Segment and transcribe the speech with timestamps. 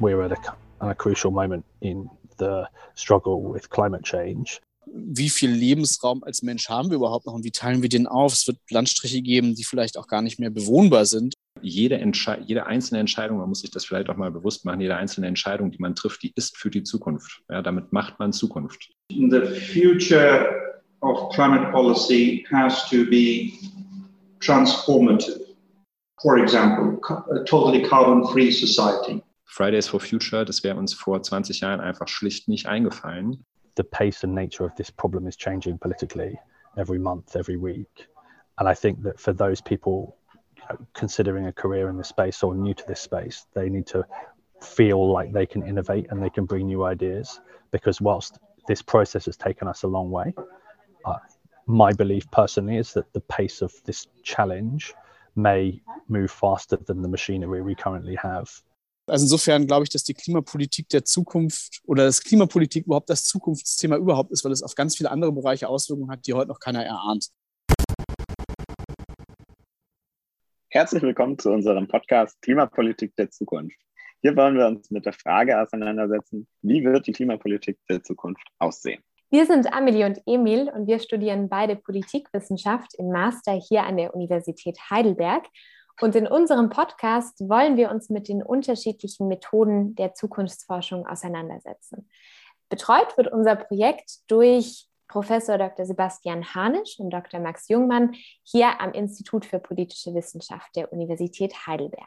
[0.00, 0.36] we're at a,
[0.80, 4.60] at a crucial moment in the struggle with climate change.
[4.90, 8.32] Wie viel Lebensraum als Mensch haben wir überhaupt noch und wie teilen wir den auf?
[8.32, 11.34] Es wird Landstriche geben, die vielleicht auch gar nicht mehr bewohnbar sind.
[11.60, 12.00] Jede,
[12.46, 15.70] jede einzelne Entscheidung, man muss sich das vielleicht auch mal bewusst machen, jede einzelne Entscheidung,
[15.70, 17.42] die man trifft, die ist für die Zukunft.
[17.50, 18.90] Ja, damit macht man Zukunft.
[19.10, 19.42] The
[19.72, 20.46] future
[21.02, 23.52] of climate policy has to be
[24.40, 25.40] transformative.
[26.22, 26.98] For example,
[27.30, 29.22] a totally carbon-free society.
[29.48, 33.44] Fridays for Future, das wäre uns vor 20 Jahren einfach schlicht nicht eingefallen.
[33.76, 36.38] The pace and nature of this problem is changing politically
[36.76, 38.08] every month, every week.
[38.58, 40.16] And I think that for those people
[40.92, 44.04] considering a career in this space or new to this space, they need to
[44.60, 47.40] feel like they can innovate and they can bring new ideas.
[47.70, 50.34] Because whilst this process has taken us a long way,
[51.06, 51.18] uh,
[51.66, 54.94] my belief personally is that the pace of this challenge
[55.36, 58.50] may move faster than the machinery we currently have.
[59.08, 63.96] Also insofern glaube ich, dass die Klimapolitik der Zukunft oder dass Klimapolitik überhaupt das Zukunftsthema
[63.96, 66.84] überhaupt ist, weil es auf ganz viele andere Bereiche Auswirkungen hat, die heute noch keiner
[66.84, 67.28] erahnt.
[70.68, 73.78] Herzlich willkommen zu unserem Podcast Klimapolitik der Zukunft.
[74.20, 79.02] Hier wollen wir uns mit der Frage auseinandersetzen, wie wird die Klimapolitik der Zukunft aussehen?
[79.30, 84.14] Wir sind Amelie und Emil und wir studieren beide Politikwissenschaft im Master hier an der
[84.14, 85.46] Universität Heidelberg
[86.00, 92.08] und in unserem Podcast wollen wir uns mit den unterschiedlichen Methoden der Zukunftsforschung auseinandersetzen.
[92.68, 95.86] Betreut wird unser Projekt durch Professor Dr.
[95.86, 97.40] Sebastian Hanisch und Dr.
[97.40, 102.06] Max Jungmann hier am Institut für politische Wissenschaft der Universität Heidelberg.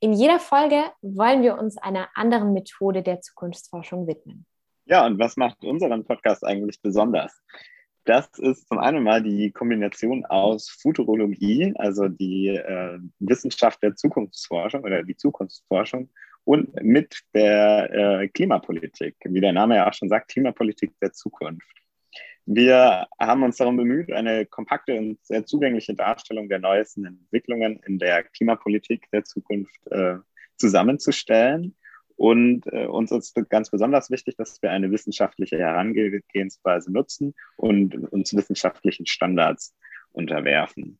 [0.00, 4.46] In jeder Folge wollen wir uns einer anderen Methode der Zukunftsforschung widmen.
[4.86, 7.42] Ja, und was macht unseren Podcast eigentlich besonders?
[8.04, 14.82] Das ist zum einen mal die Kombination aus Futurologie, also die äh, Wissenschaft der Zukunftsforschung
[14.84, 16.10] oder die Zukunftsforschung
[16.44, 21.66] und mit der äh, Klimapolitik, wie der Name ja auch schon sagt, Klimapolitik der Zukunft.
[22.44, 27.98] Wir haben uns darum bemüht, eine kompakte und sehr zugängliche Darstellung der neuesten Entwicklungen in
[27.98, 30.16] der Klimapolitik der Zukunft äh,
[30.56, 31.74] zusammenzustellen
[32.16, 38.34] und äh, uns ist ganz besonders wichtig, dass wir eine wissenschaftliche Herangehensweise nutzen und uns
[38.34, 39.74] wissenschaftlichen Standards
[40.12, 40.98] unterwerfen.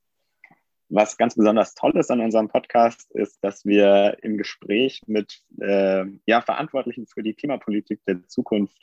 [0.88, 6.04] Was ganz besonders toll ist an unserem Podcast, ist, dass wir im Gespräch mit äh,
[6.26, 8.76] ja, Verantwortlichen für die Klimapolitik der Zukunft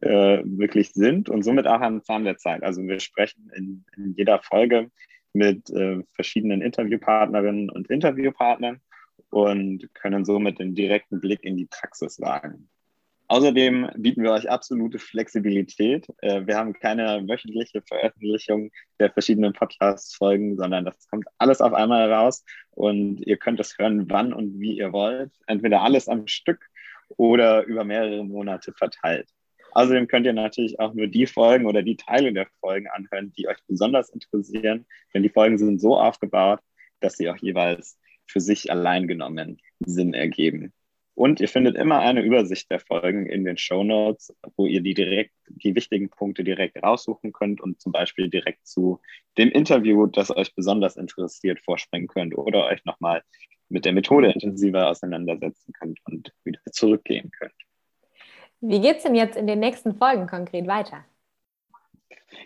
[0.00, 2.62] äh, wirklich sind und somit auch am Zahn der Zeit.
[2.62, 4.90] Also wir sprechen in, in jeder Folge
[5.32, 8.80] mit äh, verschiedenen Interviewpartnerinnen und Interviewpartnern
[9.32, 12.68] und können somit den direkten Blick in die Praxis wagen.
[13.28, 16.06] Außerdem bieten wir euch absolute Flexibilität.
[16.18, 18.70] Äh, wir haben keine wöchentliche Veröffentlichung
[19.00, 24.10] der verschiedenen Podcast-Folgen, sondern das kommt alles auf einmal raus und ihr könnt es hören,
[24.10, 25.32] wann und wie ihr wollt.
[25.46, 26.68] Entweder alles am Stück
[27.16, 29.30] oder über mehrere Monate verteilt.
[29.70, 33.48] Außerdem könnt ihr natürlich auch nur die Folgen oder die Teile der Folgen anhören, die
[33.48, 36.60] euch besonders interessieren, denn die Folgen sind so aufgebaut,
[37.00, 40.72] dass sie auch jeweils für sich allein genommen Sinn ergeben.
[41.14, 44.94] Und ihr findet immer eine Übersicht der Folgen in den Show Notes, wo ihr die
[44.94, 48.98] direkt, die wichtigen Punkte direkt raussuchen könnt und zum Beispiel direkt zu
[49.36, 53.22] dem Interview, das euch besonders interessiert, vorspringen könnt oder euch nochmal
[53.68, 57.52] mit der Methode intensiver auseinandersetzen könnt und wieder zurückgehen könnt.
[58.60, 61.04] Wie geht es denn jetzt in den nächsten Folgen konkret weiter?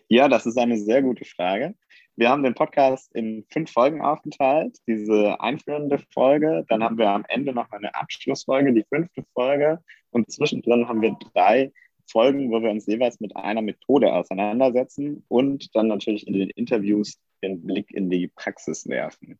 [0.08, 1.75] Ja, das ist eine sehr gute Frage.
[2.19, 4.78] Wir haben den Podcast in fünf Folgen aufgeteilt.
[4.87, 9.82] Diese einführende Folge, dann haben wir am Ende noch eine Abschlussfolge, die fünfte Folge.
[10.12, 11.72] Und zwischendrin haben wir drei
[12.10, 17.19] Folgen, wo wir uns jeweils mit einer Methode auseinandersetzen und dann natürlich in den Interviews
[17.43, 19.38] den Blick in die Praxis werfen.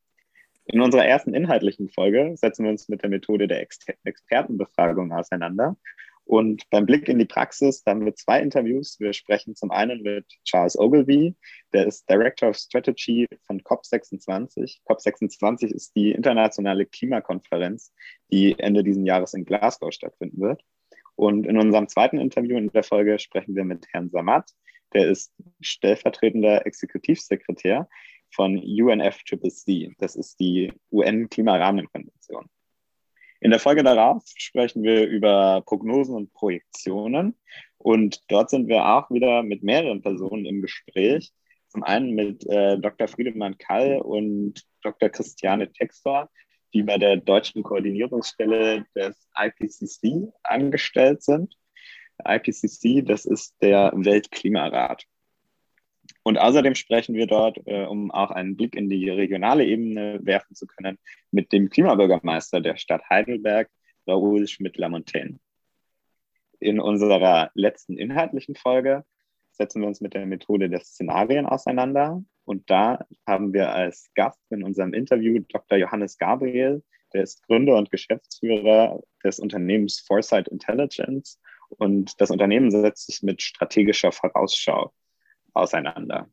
[0.67, 5.77] In unserer ersten inhaltlichen Folge setzen wir uns mit der Methode der Ex Expertenbefragung auseinander
[6.27, 8.99] und beim Blick in die Praxis, da haben wir zwei Interviews.
[8.99, 11.37] Wir sprechen zum einen mit Charles Ogilvy,
[11.73, 14.81] der ist Director of Strategy von COP26.
[14.89, 17.93] COP26 ist die internationale Klimakonferenz,
[18.33, 20.63] die Ende dieses Jahres in Glasgow stattfinden wird.
[21.15, 24.51] Und in unserem zweiten Interview in der Folge sprechen wir mit Herrn Samat,
[24.95, 27.89] der ist stellvertretender Exekutivsekretär
[28.31, 29.95] von UNFCCC.
[29.99, 32.51] Das ist die UN-Klimarahmenkonvention.
[33.41, 37.37] In der Folge darauf sprechen wir über Prognosen und Projektionen.
[37.79, 41.33] Und dort sind wir auch wieder mit mehreren Personen im Gespräch.
[41.69, 43.09] Zum einen mit äh, Dr.
[43.09, 45.11] Friedemann Kall und Dr.
[45.11, 46.31] Christiane Textor,
[46.73, 51.55] die bei der deutschen Koordinierungsstelle des IPCC angestellt sind.
[52.25, 55.05] IPCC, das ist der Weltklimarat.
[56.27, 60.57] Und außerdem sprechen wir dort, äh, um auch einen Blick in die regionale Ebene werfen
[60.57, 60.99] zu können,
[61.31, 63.71] mit dem Klimabürgermeister der Stadt Heidelberg,
[64.09, 65.39] Raoul Schmidt-Lamontaine.
[66.59, 69.05] In unserer letzten inhaltlichen Folge
[69.53, 72.21] setzen wir uns mit der Methode der Szenarien auseinander.
[72.45, 75.79] Und da haben wir als Gast in unserem Interview Dr.
[75.79, 76.83] Johannes Gabriel,
[77.13, 81.41] der ist Gründer und Geschäftsführer des Unternehmens Foresight Intelligence.
[81.69, 84.93] Und das Unternehmen setzt sich mit strategischer Vorausschau
[85.57, 86.29] auseinander.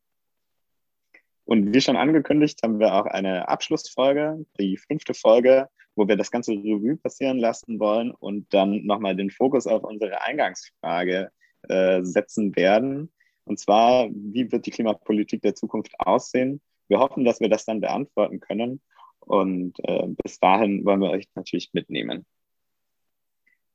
[1.45, 6.31] Und wie schon angekündigt, haben wir auch eine Abschlussfolge, die fünfte Folge, wo wir das
[6.31, 11.31] ganze Revue passieren lassen wollen und dann nochmal den Fokus auf unsere Eingangsfrage
[11.67, 13.11] äh, setzen werden.
[13.45, 16.61] Und zwar, wie wird die Klimapolitik der Zukunft aussehen?
[16.87, 18.81] Wir hoffen, dass wir das dann beantworten können.
[19.19, 22.25] Und äh, bis dahin wollen wir euch natürlich mitnehmen.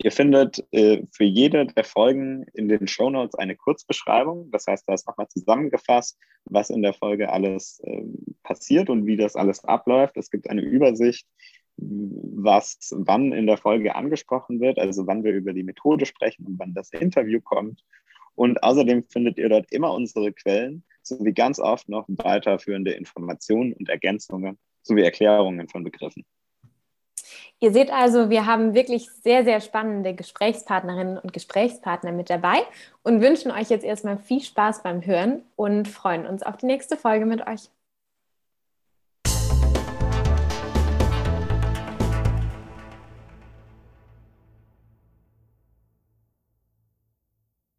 [0.00, 4.48] Ihr findet äh, für jede der Folgen in den Show Notes eine Kurzbeschreibung.
[4.52, 8.04] Das heißt, da ist nochmal zusammengefasst, was in der Folge alles äh,
[8.44, 10.16] passiert und wie das alles abläuft.
[10.16, 11.26] Es gibt eine Übersicht,
[11.76, 16.58] was wann in der Folge angesprochen wird, also wann wir über die Methode sprechen und
[16.58, 17.82] wann das Interview kommt.
[18.36, 23.88] Und außerdem findet ihr dort immer unsere Quellen sowie ganz oft noch weiterführende Informationen und
[23.88, 26.24] Ergänzungen sowie Erklärungen von Begriffen.
[27.60, 32.58] Ihr seht also, wir haben wirklich sehr, sehr spannende Gesprächspartnerinnen und Gesprächspartner mit dabei
[33.02, 36.96] und wünschen euch jetzt erstmal viel Spaß beim Hören und freuen uns auf die nächste
[36.96, 37.69] Folge mit euch.